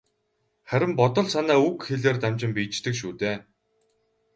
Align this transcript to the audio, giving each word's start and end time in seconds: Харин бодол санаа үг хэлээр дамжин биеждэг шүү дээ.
Харин 0.69 0.91
бодол 0.99 1.27
санаа 1.33 1.59
үг 1.67 1.77
хэлээр 1.87 2.17
дамжин 2.21 2.51
биеждэг 2.55 2.93
шүү 2.99 3.11
дээ. 3.21 3.37